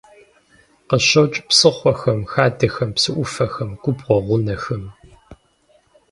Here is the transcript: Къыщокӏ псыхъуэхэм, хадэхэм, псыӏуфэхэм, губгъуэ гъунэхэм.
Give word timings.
Къыщокӏ 0.89 1.37
псыхъуэхэм, 1.47 2.19
хадэхэм, 2.31 2.89
псыӏуфэхэм, 2.95 3.69
губгъуэ 3.81 4.17
гъунэхэм. 4.25 4.83